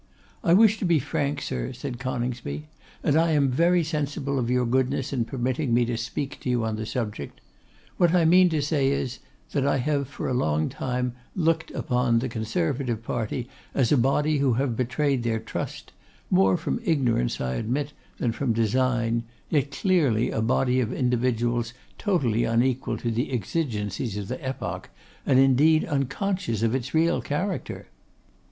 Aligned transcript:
'I 0.43 0.55
wish 0.55 0.79
to 0.79 0.85
be 0.85 0.97
frank, 0.97 1.43
sir,' 1.43 1.73
said 1.73 1.99
Coningsby, 1.99 2.67
'and 3.03 3.15
am 3.15 3.51
very 3.51 3.83
sensible 3.83 4.39
of 4.39 4.49
your 4.49 4.65
goodness 4.65 5.13
in 5.13 5.25
permitting 5.25 5.75
me 5.75 5.85
to 5.85 5.95
speak 5.95 6.39
to 6.39 6.49
you 6.49 6.63
on 6.65 6.75
the 6.75 6.87
subject. 6.87 7.39
What 7.97 8.11
I 8.15 8.25
mean 8.25 8.49
to 8.49 8.63
say 8.63 8.87
is, 8.89 9.19
that 9.51 9.63
I 9.67 9.77
have 9.77 10.07
for 10.07 10.27
a 10.27 10.33
long 10.33 10.69
time 10.69 11.13
looked 11.35 11.69
upon 11.69 12.17
the 12.17 12.29
Conservative 12.29 13.03
party 13.03 13.47
as 13.75 13.91
a 13.91 13.95
body 13.97 14.39
who 14.39 14.53
have 14.53 14.75
betrayed 14.75 15.21
their 15.21 15.37
trust; 15.37 15.93
more 16.31 16.57
from 16.57 16.81
ignorance, 16.83 17.39
I 17.39 17.53
admit, 17.53 17.93
than 18.17 18.31
from 18.31 18.53
design; 18.53 19.21
yet 19.51 19.69
clearly 19.69 20.31
a 20.31 20.41
body 20.41 20.79
of 20.79 20.91
individuals 20.91 21.75
totally 21.99 22.43
unequal 22.43 22.97
to 22.97 23.11
the 23.11 23.31
exigencies 23.31 24.17
of 24.17 24.29
the 24.29 24.43
epoch, 24.43 24.89
and 25.27 25.37
indeed 25.37 25.85
unconscious 25.85 26.63
of 26.63 26.73
its 26.73 26.95
real 26.95 27.21
character. 27.21 27.87